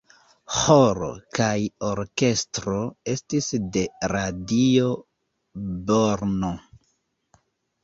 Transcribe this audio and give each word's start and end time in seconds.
Ĥoro 0.59 1.09
kaj 1.39 1.51
orkestro 1.89 2.79
estis 3.13 3.51
de 3.77 3.85
Radio 4.15 4.91
Brno. 5.87 6.53